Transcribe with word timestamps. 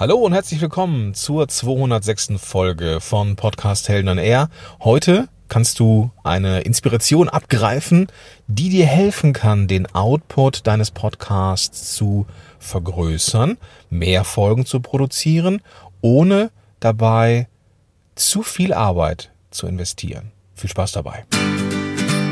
Hallo 0.00 0.14
und 0.18 0.32
herzlich 0.32 0.60
willkommen 0.60 1.12
zur 1.12 1.48
206. 1.48 2.34
Folge 2.36 3.00
von 3.00 3.34
Podcast 3.34 3.88
Helden 3.88 4.10
on 4.10 4.18
Air. 4.18 4.48
Heute 4.78 5.28
kannst 5.48 5.80
du 5.80 6.12
eine 6.22 6.60
Inspiration 6.60 7.28
abgreifen, 7.28 8.06
die 8.46 8.68
dir 8.68 8.86
helfen 8.86 9.32
kann, 9.32 9.66
den 9.66 9.92
Output 9.96 10.68
deines 10.68 10.92
Podcasts 10.92 11.96
zu 11.96 12.26
vergrößern, 12.60 13.58
mehr 13.90 14.22
Folgen 14.22 14.66
zu 14.66 14.78
produzieren, 14.78 15.62
ohne 16.00 16.52
dabei 16.78 17.48
zu 18.14 18.44
viel 18.44 18.72
Arbeit 18.72 19.32
zu 19.50 19.66
investieren. 19.66 20.30
Viel 20.54 20.70
Spaß 20.70 20.92
dabei. 20.92 21.24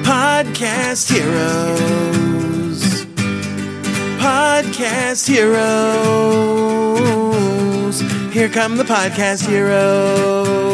Podcast 0.04 1.10
Heroes. 1.10 3.08
Podcast 4.20 5.28
Heroes. 5.28 6.76
Here 8.32 8.50
come 8.50 8.76
the 8.76 8.84
Podcast 8.84 9.48
Heroes. 9.48 10.66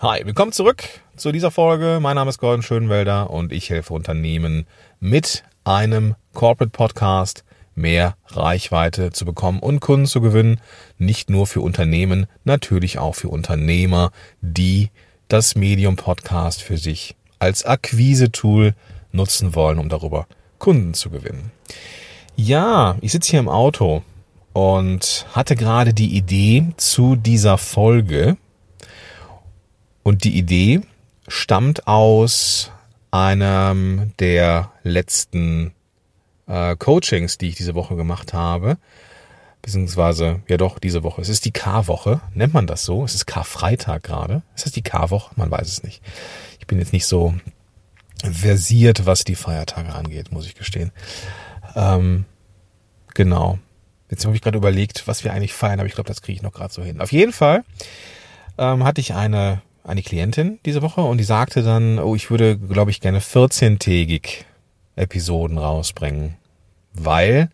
Hi, 0.00 0.24
willkommen 0.24 0.50
zurück 0.50 0.82
zu 1.16 1.30
dieser 1.30 1.52
Folge. 1.52 1.98
Mein 2.00 2.16
Name 2.16 2.30
ist 2.30 2.38
Gordon 2.38 2.62
Schönwelder 2.62 3.30
und 3.30 3.52
ich 3.52 3.70
helfe 3.70 3.94
Unternehmen 3.94 4.66
mit 4.98 5.44
einem 5.62 6.16
Corporate 6.34 6.70
Podcast 6.70 7.44
mehr 7.76 8.16
Reichweite 8.26 9.12
zu 9.12 9.24
bekommen 9.24 9.60
und 9.60 9.78
Kunden 9.78 10.06
zu 10.06 10.20
gewinnen. 10.20 10.60
Nicht 10.98 11.30
nur 11.30 11.46
für 11.46 11.60
Unternehmen, 11.60 12.26
natürlich 12.42 12.98
auch 12.98 13.14
für 13.14 13.28
Unternehmer, 13.28 14.10
die 14.40 14.90
das 15.28 15.54
Medium 15.54 15.94
Podcast 15.94 16.62
für 16.62 16.78
sich 16.78 17.14
als 17.38 17.64
Akquise-Tool 17.64 18.74
nutzen 19.12 19.54
wollen, 19.54 19.78
um 19.78 19.88
darüber 19.88 20.26
Kunden 20.58 20.94
zu 20.94 21.10
gewinnen. 21.10 21.52
Ja, 22.42 22.96
ich 23.02 23.12
sitze 23.12 23.32
hier 23.32 23.40
im 23.40 23.50
Auto 23.50 24.02
und 24.54 25.26
hatte 25.34 25.56
gerade 25.56 25.92
die 25.92 26.16
Idee 26.16 26.68
zu 26.78 27.14
dieser 27.14 27.58
Folge. 27.58 28.38
Und 30.02 30.24
die 30.24 30.38
Idee 30.38 30.80
stammt 31.28 31.86
aus 31.86 32.70
einem 33.10 34.14
der 34.20 34.72
letzten 34.84 35.74
äh, 36.46 36.76
Coachings, 36.76 37.36
die 37.36 37.48
ich 37.48 37.56
diese 37.56 37.74
Woche 37.74 37.94
gemacht 37.94 38.32
habe. 38.32 38.78
Beziehungsweise, 39.60 40.40
ja 40.48 40.56
doch, 40.56 40.78
diese 40.78 41.02
Woche. 41.02 41.20
Es 41.20 41.28
ist 41.28 41.44
die 41.44 41.52
K-Woche. 41.52 42.22
Nennt 42.32 42.54
man 42.54 42.66
das 42.66 42.86
so? 42.86 43.04
Es 43.04 43.14
ist 43.14 43.26
Karfreitag 43.26 44.02
gerade. 44.02 44.40
Ist 44.56 44.64
das 44.64 44.72
die 44.72 44.80
K-Woche? 44.80 45.34
Man 45.36 45.50
weiß 45.50 45.68
es 45.68 45.82
nicht. 45.82 46.00
Ich 46.58 46.66
bin 46.66 46.78
jetzt 46.78 46.94
nicht 46.94 47.04
so 47.04 47.34
versiert, 48.32 49.04
was 49.04 49.24
die 49.24 49.34
Feiertage 49.34 49.94
angeht, 49.94 50.32
muss 50.32 50.46
ich 50.46 50.54
gestehen. 50.54 50.90
Ähm, 51.74 52.24
genau. 53.14 53.58
Jetzt 54.10 54.24
habe 54.24 54.34
ich 54.34 54.42
gerade 54.42 54.58
überlegt, 54.58 55.06
was 55.06 55.24
wir 55.24 55.32
eigentlich 55.32 55.52
feiern, 55.52 55.78
aber 55.78 55.86
ich 55.86 55.94
glaube, 55.94 56.08
das 56.08 56.22
kriege 56.22 56.36
ich 56.36 56.42
noch 56.42 56.52
gerade 56.52 56.72
so 56.72 56.82
hin. 56.82 57.00
Auf 57.00 57.12
jeden 57.12 57.32
Fall 57.32 57.64
ähm, 58.58 58.84
hatte 58.84 59.00
ich 59.00 59.14
eine, 59.14 59.62
eine 59.84 60.02
Klientin 60.02 60.58
diese 60.66 60.82
Woche 60.82 61.00
und 61.00 61.18
die 61.18 61.24
sagte 61.24 61.62
dann, 61.62 61.98
oh, 61.98 62.16
ich 62.16 62.30
würde, 62.30 62.58
glaube 62.58 62.90
ich, 62.90 63.00
gerne 63.00 63.20
14-tägig 63.20 64.44
Episoden 64.96 65.58
rausbringen, 65.58 66.36
weil 66.92 67.50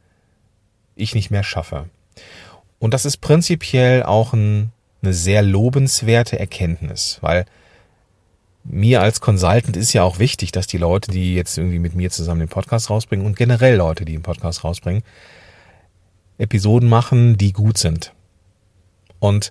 ich 0.95 1.15
nicht 1.15 1.31
mehr 1.31 1.45
schaffe. 1.45 1.91
Und 2.79 2.95
das 2.95 3.05
ist 3.05 3.19
prinzipiell 3.19 4.03
auch 4.03 4.33
ein, 4.33 4.73
eine 5.03 5.13
sehr 5.13 5.43
lobenswerte 5.43 6.39
Erkenntnis, 6.39 7.19
weil 7.21 7.45
mir 8.69 9.01
als 9.01 9.21
Consultant 9.21 9.77
ist 9.77 9.93
ja 9.93 10.03
auch 10.03 10.19
wichtig, 10.19 10.53
dass 10.53 10.67
die 10.67 10.79
Leute, 10.79 11.11
die 11.11 11.35
jetzt 11.35 11.57
irgendwie 11.57 11.79
mit 11.79 11.95
mir 11.95 12.11
zusammen 12.11 12.41
den 12.41 12.49
Podcast 12.49 12.91
rausbringen 12.91 13.25
und 13.27 13.37
generell 13.37 13.77
Leute, 13.77 14.05
die 14.05 14.13
den 14.13 14.23
Podcast 14.23 14.65
rausbringen, 14.65 15.03
Episoden 16.39 16.89
machen, 16.89 17.39
die 17.39 17.53
gut 17.53 17.79
sind. 17.79 18.13
Und 19.19 19.51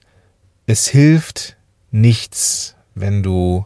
es 0.67 0.87
hilft 0.87 1.57
nichts, 1.91 2.75
wenn 2.93 3.23
du 3.23 3.65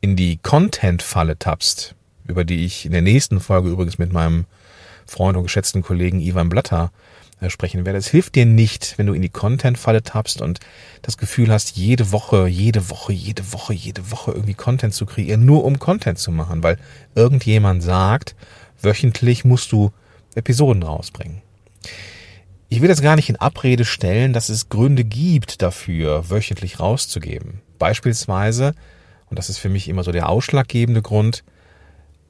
in 0.00 0.16
die 0.16 0.38
Content-Falle 0.38 1.38
tappst, 1.38 1.94
über 2.26 2.44
die 2.44 2.64
ich 2.64 2.86
in 2.86 2.92
der 2.92 3.02
nächsten 3.02 3.40
Folge 3.40 3.70
übrigens 3.70 3.98
mit 3.98 4.12
meinem 4.12 4.46
Freund 5.06 5.36
und 5.36 5.44
geschätzten 5.44 5.82
Kollegen 5.82 6.20
Ivan 6.20 6.48
Blatter 6.48 6.92
sprechen 7.48 7.86
werde. 7.86 7.98
Es 7.98 8.08
hilft 8.08 8.34
dir 8.34 8.44
nicht, 8.44 8.98
wenn 8.98 9.06
du 9.06 9.14
in 9.14 9.22
die 9.22 9.30
Content-Falle 9.30 10.02
tappst 10.02 10.42
und 10.42 10.60
das 11.00 11.16
Gefühl 11.16 11.50
hast, 11.50 11.76
jede 11.76 12.12
Woche, 12.12 12.46
jede 12.46 12.90
Woche, 12.90 13.14
jede 13.14 13.52
Woche, 13.52 13.72
jede 13.72 14.10
Woche 14.10 14.32
irgendwie 14.32 14.54
Content 14.54 14.92
zu 14.92 15.06
kreieren, 15.06 15.46
nur 15.46 15.64
um 15.64 15.78
Content 15.78 16.18
zu 16.18 16.30
machen, 16.30 16.62
weil 16.62 16.76
irgendjemand 17.14 17.82
sagt, 17.82 18.36
wöchentlich 18.82 19.46
musst 19.46 19.72
du 19.72 19.90
Episoden 20.34 20.82
rausbringen. 20.82 21.40
Ich 22.68 22.80
will 22.80 22.88
das 22.88 23.02
gar 23.02 23.16
nicht 23.16 23.28
in 23.28 23.36
Abrede 23.36 23.84
stellen, 23.84 24.32
dass 24.32 24.48
es 24.48 24.68
Gründe 24.68 25.02
gibt 25.02 25.60
dafür, 25.60 26.30
wöchentlich 26.30 26.78
rauszugeben. 26.78 27.62
Beispielsweise, 27.80 28.74
und 29.28 29.38
das 29.38 29.48
ist 29.48 29.58
für 29.58 29.68
mich 29.68 29.88
immer 29.88 30.04
so 30.04 30.12
der 30.12 30.28
ausschlaggebende 30.28 31.02
Grund, 31.02 31.42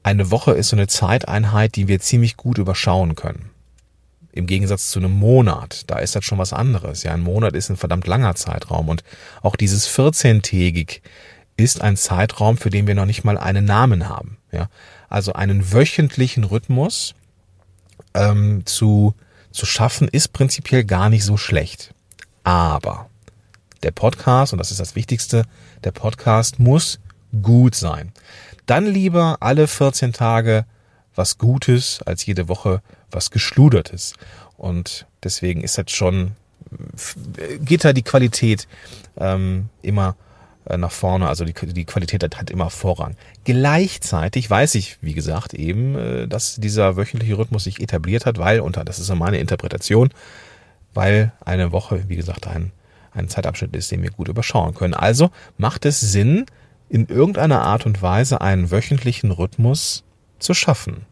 eine 0.01 0.31
Woche 0.31 0.53
ist 0.53 0.69
so 0.69 0.75
eine 0.75 0.87
Zeiteinheit, 0.87 1.75
die 1.75 1.87
wir 1.87 1.99
ziemlich 1.99 2.37
gut 2.37 2.57
überschauen 2.57 3.15
können. 3.15 3.50
Im 4.33 4.47
Gegensatz 4.47 4.91
zu 4.91 4.99
einem 4.99 5.11
Monat, 5.11 5.89
da 5.89 5.99
ist 5.99 6.15
das 6.15 6.23
schon 6.23 6.37
was 6.37 6.53
anderes. 6.53 7.03
Ja, 7.03 7.13
ein 7.13 7.21
Monat 7.21 7.53
ist 7.55 7.69
ein 7.69 7.77
verdammt 7.77 8.07
langer 8.07 8.35
Zeitraum 8.35 8.89
und 8.89 9.03
auch 9.41 9.55
dieses 9.55 9.89
14-tägig 9.89 11.01
ist 11.57 11.81
ein 11.81 11.97
Zeitraum, 11.97 12.57
für 12.57 12.69
den 12.69 12.87
wir 12.87 12.95
noch 12.95 13.05
nicht 13.05 13.23
mal 13.23 13.37
einen 13.37 13.65
Namen 13.65 14.07
haben. 14.07 14.37
Ja, 14.51 14.69
also 15.09 15.33
einen 15.33 15.73
wöchentlichen 15.73 16.43
Rhythmus 16.43 17.13
ähm, 18.13 18.65
zu 18.65 19.15
zu 19.51 19.65
schaffen, 19.65 20.07
ist 20.07 20.33
prinzipiell 20.33 20.83
gar 20.83 21.09
nicht 21.09 21.23
so 21.23 21.37
schlecht. 21.37 21.93
Aber 22.43 23.09
der 23.83 23.91
Podcast, 23.91 24.53
und 24.53 24.59
das 24.59 24.71
ist 24.71 24.79
das 24.79 24.95
Wichtigste, 24.95 25.43
der 25.83 25.91
Podcast 25.91 26.59
muss 26.59 26.99
gut 27.41 27.75
sein. 27.75 28.11
Dann 28.65 28.85
lieber 28.85 29.37
alle 29.41 29.67
14 29.67 30.13
Tage 30.13 30.65
was 31.21 31.37
Gutes 31.37 32.01
als 32.03 32.25
jede 32.25 32.49
Woche 32.49 32.81
was 33.11 33.29
Geschludertes. 33.29 34.13
Und 34.57 35.05
deswegen 35.23 35.61
ist 35.61 35.77
das 35.77 35.91
schon, 35.91 36.31
geht 37.59 37.85
da 37.85 37.93
die 37.93 38.01
Qualität 38.01 38.67
ähm, 39.17 39.69
immer 39.83 40.15
äh, 40.65 40.77
nach 40.77 40.91
vorne, 40.91 41.27
also 41.27 41.45
die, 41.45 41.53
die 41.53 41.85
Qualität 41.85 42.23
hat 42.23 42.49
immer 42.49 42.71
Vorrang. 42.71 43.15
Gleichzeitig 43.43 44.49
weiß 44.49 44.73
ich, 44.75 44.97
wie 45.01 45.13
gesagt, 45.13 45.53
eben, 45.53 45.95
äh, 45.95 46.27
dass 46.27 46.55
dieser 46.55 46.97
wöchentliche 46.97 47.37
Rhythmus 47.37 47.65
sich 47.65 47.79
etabliert 47.79 48.25
hat, 48.25 48.39
weil, 48.39 48.59
und 48.59 48.77
das 48.77 48.97
ist 48.97 49.05
so 49.05 49.15
meine 49.15 49.37
Interpretation, 49.37 50.09
weil 50.95 51.33
eine 51.45 51.71
Woche, 51.71 52.05
wie 52.07 52.15
gesagt, 52.15 52.47
ein, 52.47 52.71
ein 53.13 53.29
Zeitabschnitt 53.29 53.75
ist, 53.75 53.91
den 53.91 54.01
wir 54.01 54.09
gut 54.09 54.27
überschauen 54.27 54.73
können. 54.73 54.95
Also 54.95 55.29
macht 55.57 55.85
es 55.85 55.99
Sinn, 55.99 56.47
in 56.89 57.05
irgendeiner 57.05 57.61
Art 57.61 57.85
und 57.85 58.01
Weise 58.01 58.41
einen 58.41 58.71
wöchentlichen 58.71 59.29
Rhythmus 59.31 60.03
zu 60.39 60.53
schaffen. 60.53 61.05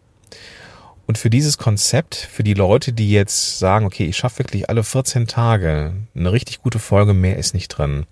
Und 1.10 1.18
für 1.18 1.32
dieses 1.32 1.58
Konzept, 1.58 2.14
für 2.14 2.44
die 2.44 2.54
Leute, 2.54 2.94
die 2.94 3.10
jetzt 3.10 3.58
sagen, 3.58 3.88
okay, 3.88 4.06
ich 4.06 4.16
schaffe 4.16 4.38
wirklich 4.44 4.70
alle 4.70 4.84
14 4.84 5.26
Tage 5.26 5.96
eine 6.14 6.32
richtig 6.32 6.62
gute 6.62 6.78
Folge, 6.78 7.16
mehr 7.16 7.36
ist 7.38 7.56
nicht 7.56 7.70
drin. 7.70 8.06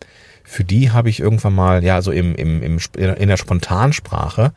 Für 0.43 0.63
die 0.63 0.89
habe 0.89 1.07
ich 1.07 1.19
irgendwann 1.19 1.53
mal, 1.53 1.83
ja, 1.83 2.01
so 2.01 2.11
im, 2.11 2.33
im, 2.33 2.63
im, 2.63 2.79
in 2.95 3.27
der 3.27 3.37
Spontansprache, 3.37 4.51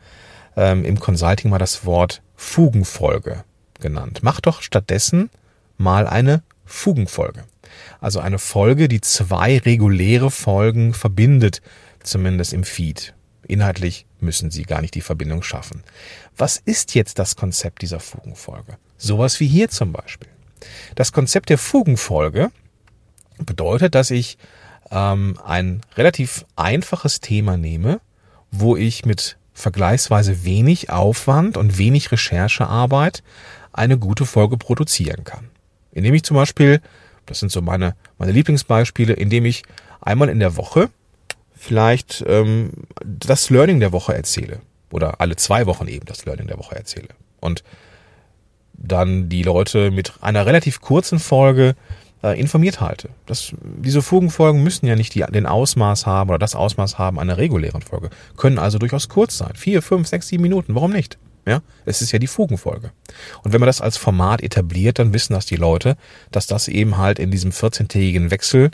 ähm, 0.57 0.83
im 0.85 0.99
Consulting 0.99 1.51
mal 1.51 1.59
das 1.59 1.85
Wort 1.85 2.23
Fugenfolge 2.35 3.43
genannt. 3.79 4.21
Mach 4.23 4.41
doch 4.41 4.63
stattdessen 4.63 5.29
mal 5.77 6.07
eine 6.07 6.41
Fugenfolge. 6.65 7.43
Also 7.99 8.21
eine 8.21 8.39
Folge, 8.39 8.87
die 8.87 9.01
zwei 9.01 9.59
reguläre 9.59 10.31
Folgen 10.31 10.95
verbindet 10.95 11.61
zumindest 12.01 12.53
im 12.53 12.63
Feed. 12.63 13.13
Inhaltlich 13.47 14.05
müssen 14.19 14.51
sie 14.51 14.63
gar 14.63 14.81
nicht 14.81 14.95
die 14.95 15.01
Verbindung 15.01 15.43
schaffen. 15.43 15.83
Was 16.37 16.57
ist 16.57 16.95
jetzt 16.95 17.19
das 17.19 17.35
Konzept 17.35 17.81
dieser 17.81 17.99
Fugenfolge? 17.99 18.77
Sowas 18.97 19.39
wie 19.39 19.47
hier 19.47 19.69
zum 19.69 19.91
Beispiel. 19.91 20.29
Das 20.95 21.11
Konzept 21.11 21.49
der 21.49 21.57
Fugenfolge 21.57 22.51
bedeutet, 23.39 23.95
dass 23.95 24.11
ich 24.11 24.37
ähm, 24.91 25.39
ein 25.43 25.81
relativ 25.97 26.45
einfaches 26.55 27.19
Thema 27.19 27.57
nehme, 27.57 27.99
wo 28.51 28.75
ich 28.75 29.05
mit 29.05 29.37
vergleichsweise 29.53 30.45
wenig 30.45 30.89
Aufwand 30.89 31.57
und 31.57 31.77
wenig 31.77 32.11
Recherchearbeit 32.11 33.23
eine 33.73 33.97
gute 33.97 34.25
Folge 34.25 34.57
produzieren 34.57 35.23
kann. 35.23 35.49
Indem 35.91 36.13
ich 36.13 36.23
zum 36.23 36.35
Beispiel, 36.35 36.81
das 37.25 37.39
sind 37.39 37.51
so 37.51 37.61
meine, 37.61 37.95
meine 38.17 38.31
Lieblingsbeispiele, 38.31 39.13
indem 39.13 39.45
ich 39.45 39.63
einmal 39.99 40.29
in 40.29 40.39
der 40.39 40.57
Woche 40.57 40.89
vielleicht 41.61 42.25
ähm, 42.27 42.71
das 43.05 43.51
Learning 43.51 43.79
der 43.79 43.91
Woche 43.91 44.15
erzähle. 44.15 44.61
Oder 44.91 45.21
alle 45.21 45.35
zwei 45.35 45.67
Wochen 45.67 45.87
eben 45.87 46.05
das 46.05 46.25
Learning 46.25 46.47
der 46.47 46.57
Woche 46.57 46.75
erzähle. 46.75 47.09
Und 47.39 47.63
dann 48.73 49.29
die 49.29 49.43
Leute 49.43 49.91
mit 49.91 50.13
einer 50.21 50.47
relativ 50.47 50.81
kurzen 50.81 51.19
Folge 51.19 51.75
äh, 52.23 52.39
informiert 52.39 52.81
halte. 52.81 53.09
Das, 53.27 53.53
diese 53.61 54.01
Fugenfolgen 54.01 54.63
müssen 54.63 54.87
ja 54.87 54.95
nicht 54.95 55.13
die, 55.13 55.23
den 55.29 55.45
Ausmaß 55.45 56.07
haben 56.07 56.31
oder 56.31 56.39
das 56.39 56.55
Ausmaß 56.55 56.97
haben 56.97 57.19
einer 57.19 57.37
regulären 57.37 57.83
Folge. 57.83 58.09
Können 58.37 58.57
also 58.57 58.79
durchaus 58.79 59.07
kurz 59.07 59.37
sein. 59.37 59.53
Vier, 59.55 59.83
fünf, 59.83 60.07
sechs, 60.07 60.29
sieben 60.29 60.41
Minuten. 60.41 60.73
Warum 60.73 60.91
nicht? 60.91 61.19
Ja, 61.45 61.61
es 61.85 62.01
ist 62.01 62.11
ja 62.11 62.19
die 62.19 62.27
Fugenfolge. 62.27 62.91
Und 63.43 63.51
wenn 63.51 63.59
man 63.59 63.67
das 63.67 63.81
als 63.81 63.97
Format 63.97 64.41
etabliert, 64.43 64.99
dann 64.99 65.13
wissen 65.13 65.33
das 65.33 65.47
die 65.47 65.55
Leute, 65.55 65.97
dass 66.31 66.45
das 66.45 66.67
eben 66.67 66.97
halt 66.97 67.17
in 67.17 67.31
diesem 67.31 67.51
14-tägigen 67.51 68.29
Wechsel 68.29 68.69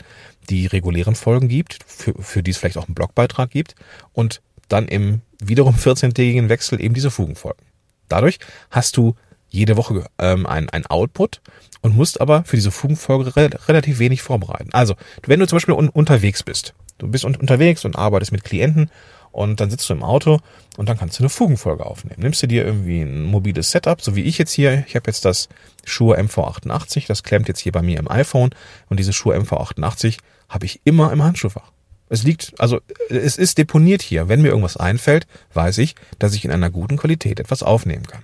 die 0.50 0.66
regulären 0.66 1.14
Folgen 1.14 1.48
gibt, 1.48 1.78
für, 1.86 2.14
für 2.20 2.42
die 2.42 2.50
es 2.50 2.58
vielleicht 2.58 2.76
auch 2.76 2.86
einen 2.86 2.94
Blogbeitrag 2.94 3.50
gibt 3.50 3.74
und 4.12 4.42
dann 4.68 4.86
im 4.86 5.22
wiederum 5.40 5.76
14-tägigen 5.76 6.48
Wechsel 6.48 6.80
eben 6.80 6.94
diese 6.94 7.10
Fugenfolgen. 7.10 7.64
Dadurch 8.08 8.38
hast 8.70 8.96
du 8.96 9.14
jede 9.48 9.76
Woche 9.76 10.04
ähm, 10.18 10.46
ein, 10.46 10.68
ein 10.68 10.86
Output 10.86 11.40
und 11.80 11.96
musst 11.96 12.20
aber 12.20 12.44
für 12.44 12.56
diese 12.56 12.70
Fugenfolge 12.70 13.34
re 13.36 13.50
relativ 13.66 13.98
wenig 13.98 14.22
vorbereiten. 14.22 14.70
Also, 14.72 14.94
wenn 15.26 15.40
du 15.40 15.46
zum 15.46 15.56
Beispiel 15.56 15.74
un 15.74 15.88
unterwegs 15.88 16.42
bist, 16.42 16.74
du 16.98 17.08
bist 17.08 17.24
un 17.24 17.36
unterwegs 17.36 17.84
und 17.84 17.96
arbeitest 17.96 18.32
mit 18.32 18.44
Klienten 18.44 18.90
und 19.32 19.60
dann 19.60 19.70
sitzt 19.70 19.88
du 19.88 19.94
im 19.94 20.02
Auto 20.02 20.38
und 20.76 20.88
dann 20.88 20.98
kannst 20.98 21.18
du 21.18 21.22
eine 21.22 21.28
Fugenfolge 21.28 21.86
aufnehmen. 21.86 22.16
Nimmst 22.18 22.42
du 22.42 22.46
dir 22.46 22.64
irgendwie 22.64 23.02
ein 23.02 23.24
mobiles 23.24 23.70
Setup, 23.70 24.00
so 24.00 24.16
wie 24.16 24.22
ich 24.22 24.38
jetzt 24.38 24.52
hier. 24.52 24.84
Ich 24.86 24.94
habe 24.96 25.08
jetzt 25.08 25.24
das 25.24 25.48
Shure 25.84 26.18
MV88, 26.18 27.06
das 27.06 27.22
klemmt 27.22 27.48
jetzt 27.48 27.60
hier 27.60 27.72
bei 27.72 27.82
mir 27.82 27.98
im 27.98 28.10
iPhone 28.10 28.50
und 28.88 28.98
diese 28.98 29.12
Shure 29.12 29.38
MV88 29.38 30.18
habe 30.48 30.66
ich 30.66 30.80
immer 30.84 31.12
im 31.12 31.22
Handschuhfach. 31.22 31.72
Es 32.08 32.22
liegt, 32.22 32.54
also 32.58 32.80
es 33.10 33.36
ist 33.36 33.58
deponiert 33.58 34.02
hier. 34.02 34.28
Wenn 34.28 34.40
mir 34.40 34.48
irgendwas 34.48 34.76
einfällt, 34.76 35.26
weiß 35.52 35.78
ich, 35.78 35.94
dass 36.18 36.34
ich 36.34 36.44
in 36.44 36.50
einer 36.50 36.70
guten 36.70 36.96
Qualität 36.96 37.38
etwas 37.38 37.62
aufnehmen 37.62 38.06
kann. 38.06 38.22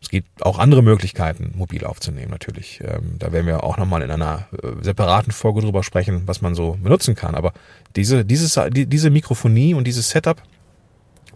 Es 0.00 0.10
gibt 0.10 0.44
auch 0.44 0.58
andere 0.58 0.82
Möglichkeiten, 0.82 1.52
mobil 1.56 1.84
aufzunehmen 1.84 2.30
natürlich. 2.30 2.80
Ähm, 2.84 3.16
da 3.18 3.32
werden 3.32 3.46
wir 3.46 3.64
auch 3.64 3.76
nochmal 3.76 4.02
in 4.02 4.10
einer 4.10 4.46
äh, 4.62 4.82
separaten 4.82 5.32
Folge 5.32 5.60
drüber 5.60 5.82
sprechen, 5.82 6.22
was 6.26 6.40
man 6.40 6.54
so 6.54 6.78
benutzen 6.80 7.14
kann. 7.14 7.34
Aber 7.34 7.52
diese, 7.96 8.24
dieses, 8.24 8.58
die, 8.70 8.86
diese 8.86 9.10
Mikrofonie 9.10 9.74
und 9.74 9.86
dieses 9.86 10.10
Setup, 10.10 10.40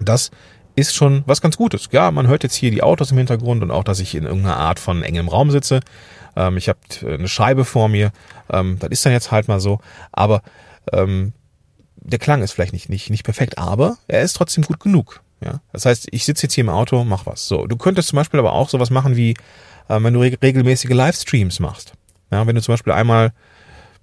das 0.01 0.31
ist 0.75 0.95
schon 0.95 1.23
was 1.27 1.41
ganz 1.41 1.57
Gutes. 1.57 1.89
Ja, 1.93 2.11
man 2.11 2.29
hört 2.29 2.45
jetzt 2.45 2.55
hier 2.55 2.71
die 2.71 2.83
Autos 2.83 3.11
im 3.11 3.19
Hintergrund 3.19 3.63
und 3.63 3.71
auch, 3.71 3.85
dass 3.85 4.01
ich 4.01 4.15
in 4.15 4.25
irgendeiner 4.25 4.57
Art 4.57 4.79
von 4.79 5.03
engem 5.03 5.29
Raum 5.29 5.51
sitze. 5.51 5.81
Ähm, 6.37 6.57
ich 6.57 6.69
habe 6.69 6.79
eine 7.07 7.29
Scheibe 7.29 7.65
vor 7.65 7.89
mir. 7.89 8.13
Ähm, 8.51 8.79
das 8.79 8.91
ist 8.91 9.05
dann 9.05 9.13
jetzt 9.13 9.31
halt 9.33 9.49
mal 9.49 9.61
so. 9.61 9.81
Aber 10.13 10.43
ähm, 10.93 11.33
der 11.97 12.19
Klang 12.19 12.43
ist 12.43 12.53
vielleicht 12.53 12.73
nicht, 12.73 12.89
nicht, 12.89 13.11
nicht 13.11 13.25
perfekt, 13.25 13.59
aber 13.59 13.97
er 14.09 14.23
ist 14.23 14.35
trotzdem 14.35 14.65
gut 14.65 14.81
genug. 14.81 15.21
Ja, 15.45 15.61
das 15.73 15.87
heißt, 15.87 16.09
ich 16.11 16.25
sitze 16.25 16.45
jetzt 16.45 16.55
hier 16.55 16.65
im 16.65 16.71
Auto, 16.71 17.05
mach 17.05 17.27
was. 17.27 17.47
So, 17.49 17.67
du 17.67 17.77
könntest 17.77 18.09
zum 18.09 18.17
Beispiel 18.17 18.39
aber 18.39 18.53
auch 18.53 18.69
sowas 18.69 18.91
machen 18.91 19.17
wie, 19.17 19.31
äh, 19.89 20.03
wenn 20.03 20.15
du 20.15 20.21
re 20.21 20.37
regelmäßige 20.41 20.91
Livestreams 20.91 21.61
machst. 21.61 21.95
Ja, 22.31 22.47
wenn 22.47 22.55
du 22.55 22.63
zum 22.63 22.73
Beispiel 22.73 22.93
einmal 22.93 23.33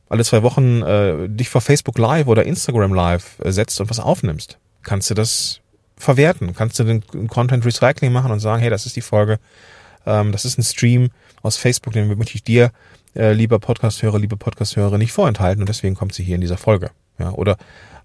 alle 0.09 0.23
zwei 0.23 0.43
Wochen 0.43 0.81
äh, 0.81 1.29
dich 1.29 1.49
vor 1.49 1.61
Facebook 1.61 1.97
Live 1.97 2.27
oder 2.27 2.43
Instagram 2.43 2.93
Live 2.93 3.39
äh, 3.43 3.51
setzt 3.51 3.79
und 3.79 3.89
was 3.89 3.99
aufnimmst, 3.99 4.57
kannst 4.83 5.09
du 5.09 5.13
das 5.13 5.61
verwerten, 5.97 6.53
kannst 6.53 6.79
du 6.79 6.83
den 6.83 7.27
Content 7.27 7.65
Recycling 7.65 8.11
machen 8.11 8.31
und 8.31 8.39
sagen, 8.39 8.61
hey, 8.61 8.69
das 8.69 8.85
ist 8.85 8.95
die 8.95 9.01
Folge, 9.01 9.39
ähm, 10.05 10.31
das 10.31 10.45
ist 10.45 10.57
ein 10.57 10.63
Stream 10.63 11.09
aus 11.41 11.57
Facebook, 11.57 11.93
den 11.93 12.07
möchte 12.17 12.35
ich 12.35 12.43
dir, 12.43 12.71
äh, 13.15 13.33
lieber 13.33 13.59
Podcast-Hörer, 13.59 14.19
liebe 14.19 14.37
Podcast-Hörer, 14.37 14.97
nicht 14.97 15.11
vorenthalten 15.11 15.61
und 15.61 15.69
deswegen 15.69 15.95
kommt 15.95 16.13
sie 16.13 16.23
hier 16.23 16.35
in 16.35 16.41
dieser 16.41 16.57
Folge. 16.57 16.91
Ja, 17.17 17.31
oder 17.31 17.57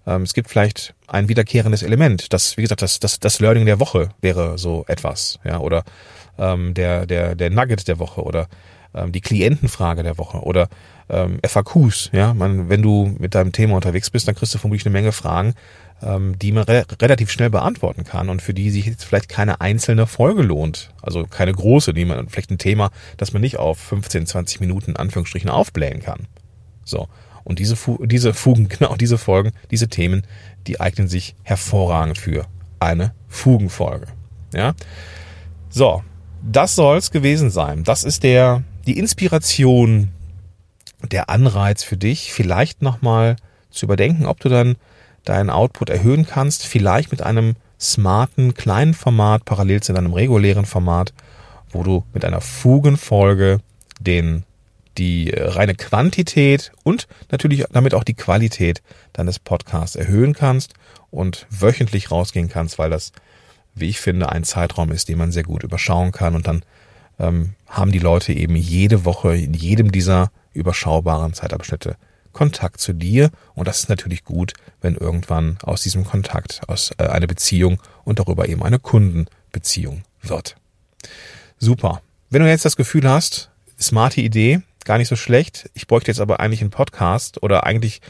es 0.05 0.33
gibt 0.33 0.49
vielleicht 0.49 0.93
ein 1.07 1.29
wiederkehrendes 1.29 1.83
Element. 1.83 2.31
Das, 2.33 2.57
wie 2.57 2.61
gesagt, 2.61 2.81
das, 2.81 2.99
das, 2.99 3.19
das 3.19 3.39
Learning 3.39 3.65
der 3.65 3.79
Woche 3.79 4.09
wäre 4.21 4.57
so 4.57 4.85
etwas, 4.87 5.39
ja, 5.43 5.59
oder 5.59 5.83
ähm, 6.37 6.73
der, 6.73 7.05
der, 7.05 7.35
der 7.35 7.49
Nugget 7.49 7.87
der 7.87 7.99
Woche 7.99 8.21
oder 8.21 8.47
ähm, 8.93 9.11
die 9.11 9.21
Klientenfrage 9.21 10.03
der 10.03 10.17
Woche 10.17 10.39
oder 10.39 10.69
ähm, 11.09 11.39
FAQs, 11.45 12.09
ja. 12.13 12.33
Man, 12.33 12.69
wenn 12.69 12.81
du 12.81 13.15
mit 13.19 13.35
deinem 13.35 13.51
Thema 13.51 13.75
unterwegs 13.75 14.09
bist, 14.09 14.27
dann 14.27 14.35
kriegst 14.35 14.53
du 14.53 14.57
vermutlich 14.57 14.85
eine 14.85 14.93
Menge 14.93 15.11
Fragen, 15.11 15.53
ähm, 16.01 16.37
die 16.39 16.51
man 16.51 16.63
re 16.63 16.85
relativ 17.01 17.29
schnell 17.29 17.49
beantworten 17.49 18.03
kann 18.03 18.29
und 18.29 18.41
für 18.41 18.53
die 18.53 18.71
sich 18.71 18.85
jetzt 18.85 19.03
vielleicht 19.03 19.29
keine 19.29 19.61
einzelne 19.61 20.07
Folge 20.07 20.41
lohnt. 20.41 20.91
Also 21.01 21.25
keine 21.25 21.51
große, 21.51 21.93
die 21.93 22.05
man, 22.05 22.29
vielleicht 22.29 22.51
ein 22.51 22.57
Thema, 22.57 22.89
das 23.17 23.33
man 23.33 23.41
nicht 23.41 23.57
auf 23.57 23.77
15, 23.79 24.25
20 24.25 24.59
Minuten 24.61 24.95
Anführungsstrichen 24.95 25.49
aufblähen 25.49 26.01
kann. 26.01 26.27
So. 26.83 27.07
Und 27.45 27.59
diese, 27.59 27.77
diese 28.01 28.33
Fugen, 28.33 28.67
genau 28.69 28.95
diese 28.95 29.17
Folgen, 29.17 29.53
diese 29.71 29.87
Themen, 29.87 30.23
die 30.67 30.81
eignen 30.81 31.07
sich 31.07 31.35
hervorragend 31.43 32.17
für 32.17 32.45
eine 32.79 33.13
Fugenfolge. 33.29 34.07
Ja. 34.53 34.73
So, 35.69 36.03
das 36.41 36.75
soll's 36.75 37.11
gewesen 37.11 37.49
sein. 37.49 37.83
Das 37.83 38.03
ist 38.03 38.23
der, 38.23 38.63
die 38.85 38.97
Inspiration, 38.97 40.09
der 41.11 41.29
Anreiz 41.29 41.83
für 41.83 41.97
dich, 41.97 42.33
vielleicht 42.33 42.81
nochmal 42.81 43.37
zu 43.69 43.85
überdenken, 43.85 44.25
ob 44.25 44.39
du 44.39 44.49
dann 44.49 44.75
deinen 45.23 45.49
Output 45.49 45.89
erhöhen 45.89 46.25
kannst, 46.25 46.65
vielleicht 46.65 47.11
mit 47.11 47.21
einem 47.21 47.55
smarten 47.79 48.53
kleinen 48.53 48.93
Format 48.93 49.45
parallel 49.45 49.81
zu 49.81 49.93
deinem 49.93 50.13
regulären 50.13 50.65
Format, 50.65 51.13
wo 51.69 51.83
du 51.83 52.03
mit 52.13 52.25
einer 52.25 52.41
Fugenfolge 52.41 53.59
den 53.99 54.43
die 54.97 55.31
äh, 55.31 55.43
reine 55.43 55.75
Quantität 55.75 56.71
und 56.83 57.07
natürlich 57.31 57.65
damit 57.71 57.93
auch 57.93 58.03
die 58.03 58.13
Qualität 58.13 58.81
deines 59.13 59.39
Podcasts 59.39 59.95
erhöhen 59.95 60.33
kannst 60.33 60.73
und 61.11 61.47
wöchentlich 61.49 62.11
rausgehen 62.11 62.49
kannst, 62.49 62.77
weil 62.79 62.89
das, 62.89 63.11
wie 63.73 63.89
ich 63.89 63.99
finde, 63.99 64.29
ein 64.31 64.43
Zeitraum 64.43 64.91
ist, 64.91 65.09
den 65.09 65.17
man 65.17 65.31
sehr 65.31 65.43
gut 65.43 65.63
überschauen 65.63 66.11
kann 66.11 66.35
und 66.35 66.47
dann 66.47 66.63
ähm, 67.19 67.53
haben 67.67 67.91
die 67.91 67.99
Leute 67.99 68.33
eben 68.33 68.55
jede 68.55 69.05
Woche 69.05 69.35
in 69.35 69.53
jedem 69.53 69.91
dieser 69.91 70.31
überschaubaren 70.53 71.33
Zeitabschnitte 71.33 71.97
Kontakt 72.33 72.81
zu 72.81 72.93
dir 72.93 73.31
und 73.53 73.67
das 73.67 73.79
ist 73.79 73.89
natürlich 73.89 74.25
gut, 74.25 74.53
wenn 74.81 74.95
irgendwann 74.95 75.57
aus 75.63 75.83
diesem 75.83 76.03
Kontakt 76.03 76.61
aus 76.67 76.91
äh, 76.97 77.07
eine 77.07 77.27
Beziehung 77.27 77.81
und 78.03 78.19
darüber 78.19 78.49
eben 78.49 78.61
eine 78.61 78.79
Kundenbeziehung 78.79 80.03
wird. 80.21 80.57
Super. 81.57 82.01
Wenn 82.29 82.41
du 82.41 82.49
jetzt 82.49 82.65
das 82.65 82.75
Gefühl 82.75 83.09
hast, 83.09 83.49
smarte 83.79 84.19
Idee, 84.19 84.61
gar 84.85 84.97
nicht 84.97 85.07
so 85.07 85.15
schlecht. 85.15 85.69
Ich 85.73 85.87
bräuchte 85.87 86.11
jetzt 86.11 86.21
aber 86.21 86.39
eigentlich 86.39 86.61
einen 86.61 86.69
Podcast 86.69 87.43
oder 87.43 87.65
eigentlich 87.65 88.01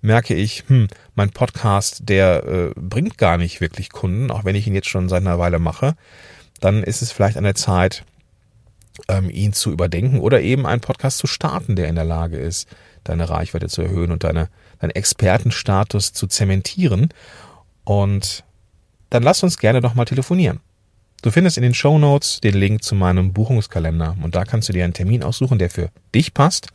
merke 0.00 0.34
ich, 0.34 0.64
hm, 0.66 0.88
mein 1.14 1.30
Podcast, 1.30 2.08
der 2.08 2.44
äh, 2.44 2.70
bringt 2.74 3.18
gar 3.18 3.38
nicht 3.38 3.60
wirklich 3.60 3.90
Kunden, 3.90 4.30
auch 4.30 4.44
wenn 4.44 4.56
ich 4.56 4.66
ihn 4.66 4.74
jetzt 4.74 4.88
schon 4.88 5.08
seit 5.08 5.20
einer 5.20 5.38
Weile 5.38 5.58
mache. 5.58 5.94
Dann 6.60 6.82
ist 6.82 7.02
es 7.02 7.12
vielleicht 7.12 7.36
an 7.36 7.44
der 7.44 7.54
Zeit, 7.54 8.04
ähm, 9.08 9.30
ihn 9.30 9.52
zu 9.52 9.70
überdenken 9.70 10.20
oder 10.20 10.40
eben 10.40 10.66
einen 10.66 10.80
Podcast 10.80 11.18
zu 11.18 11.26
starten, 11.26 11.76
der 11.76 11.88
in 11.88 11.94
der 11.94 12.04
Lage 12.04 12.36
ist, 12.36 12.68
deine 13.04 13.28
Reichweite 13.28 13.68
zu 13.68 13.82
erhöhen 13.82 14.12
und 14.12 14.24
deine, 14.24 14.48
deinen 14.80 14.90
Expertenstatus 14.90 16.12
zu 16.12 16.26
zementieren. 16.26 17.08
Und 17.84 18.44
dann 19.10 19.22
lass 19.22 19.42
uns 19.42 19.58
gerne 19.58 19.80
doch 19.80 19.94
mal 19.94 20.04
telefonieren. 20.04 20.60
Du 21.22 21.30
findest 21.30 21.56
in 21.56 21.62
den 21.62 21.72
Show 21.72 21.98
Notes 21.98 22.40
den 22.40 22.54
Link 22.54 22.82
zu 22.82 22.96
meinem 22.96 23.32
Buchungskalender 23.32 24.16
und 24.20 24.34
da 24.34 24.44
kannst 24.44 24.68
du 24.68 24.72
dir 24.72 24.82
einen 24.82 24.92
Termin 24.92 25.22
aussuchen, 25.22 25.56
der 25.56 25.70
für 25.70 25.90
dich 26.12 26.34
passt. 26.34 26.66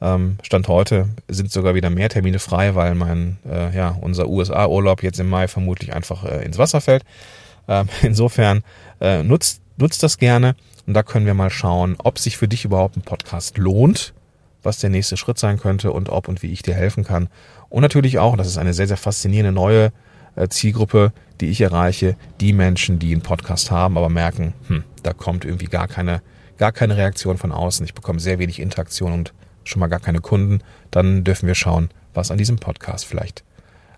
Ähm, 0.00 0.38
Stand 0.42 0.66
heute 0.68 1.10
sind 1.28 1.52
sogar 1.52 1.74
wieder 1.74 1.90
mehr 1.90 2.08
Termine 2.08 2.38
frei, 2.38 2.74
weil 2.74 2.94
mein, 2.94 3.36
äh, 3.46 3.76
ja, 3.76 3.94
unser 4.00 4.28
USA-Urlaub 4.28 5.02
jetzt 5.02 5.20
im 5.20 5.28
Mai 5.28 5.46
vermutlich 5.46 5.92
einfach 5.92 6.24
äh, 6.24 6.42
ins 6.42 6.56
Wasser 6.56 6.80
fällt. 6.80 7.04
Ähm, 7.68 7.86
insofern 8.02 8.64
äh, 9.02 9.22
nutzt, 9.22 9.60
nutzt 9.76 10.02
das 10.02 10.16
gerne 10.16 10.56
und 10.86 10.94
da 10.94 11.02
können 11.02 11.26
wir 11.26 11.34
mal 11.34 11.50
schauen, 11.50 11.96
ob 11.98 12.18
sich 12.18 12.38
für 12.38 12.48
dich 12.48 12.64
überhaupt 12.64 12.96
ein 12.96 13.02
Podcast 13.02 13.58
lohnt, 13.58 14.14
was 14.62 14.78
der 14.78 14.88
nächste 14.88 15.18
Schritt 15.18 15.38
sein 15.38 15.58
könnte 15.58 15.92
und 15.92 16.08
ob 16.08 16.28
und 16.28 16.42
wie 16.42 16.50
ich 16.50 16.62
dir 16.62 16.74
helfen 16.74 17.04
kann. 17.04 17.28
Und 17.68 17.82
natürlich 17.82 18.18
auch, 18.20 18.38
das 18.38 18.46
ist 18.46 18.56
eine 18.56 18.72
sehr, 18.72 18.88
sehr 18.88 18.96
faszinierende 18.96 19.52
neue 19.52 19.92
Zielgruppe, 20.50 21.12
die 21.40 21.48
ich 21.48 21.60
erreiche, 21.60 22.16
die 22.40 22.52
Menschen, 22.52 22.98
die 22.98 23.12
einen 23.12 23.22
Podcast 23.22 23.70
haben, 23.70 23.96
aber 23.98 24.08
merken, 24.08 24.54
hm, 24.68 24.84
da 25.02 25.12
kommt 25.12 25.44
irgendwie 25.44 25.66
gar 25.66 25.88
keine, 25.88 26.22
gar 26.58 26.72
keine 26.72 26.96
Reaktion 26.96 27.38
von 27.38 27.52
außen. 27.52 27.84
Ich 27.84 27.94
bekomme 27.94 28.20
sehr 28.20 28.38
wenig 28.38 28.60
Interaktion 28.60 29.12
und 29.12 29.32
schon 29.64 29.80
mal 29.80 29.88
gar 29.88 30.00
keine 30.00 30.20
Kunden. 30.20 30.60
Dann 30.90 31.24
dürfen 31.24 31.46
wir 31.46 31.54
schauen, 31.54 31.90
was 32.14 32.30
an 32.30 32.38
diesem 32.38 32.56
Podcast 32.56 33.04
vielleicht 33.04 33.44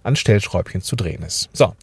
an 0.03 0.17
Stellschräubchen 0.17 0.81
zu 0.81 0.97
drehen 0.97 1.23
ist. 1.23 1.51
So. 1.53 1.75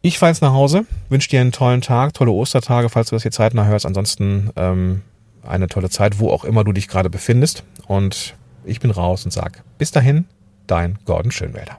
Ich 0.00 0.18
fahre 0.18 0.30
jetzt 0.30 0.42
nach 0.42 0.52
Hause, 0.52 0.86
wünsche 1.08 1.28
dir 1.28 1.40
einen 1.40 1.52
tollen 1.52 1.80
Tag, 1.80 2.14
tolle 2.14 2.30
Ostertage, 2.30 2.88
falls 2.88 3.10
du 3.10 3.16
das 3.16 3.22
hier 3.22 3.32
zeitnah 3.32 3.66
hörst. 3.66 3.84
Ansonsten 3.84 4.50
ähm, 4.56 5.02
eine 5.46 5.66
tolle 5.66 5.90
Zeit, 5.90 6.20
wo 6.20 6.30
auch 6.30 6.44
immer 6.44 6.64
du 6.64 6.72
dich 6.72 6.88
gerade 6.88 7.10
befindest. 7.10 7.64
Und 7.86 8.36
ich 8.64 8.80
bin 8.80 8.90
raus 8.90 9.24
und 9.24 9.32
sag 9.32 9.64
bis 9.76 9.90
dahin, 9.90 10.26
dein 10.66 10.98
Gordon 11.04 11.32
Schönwälder. 11.32 11.78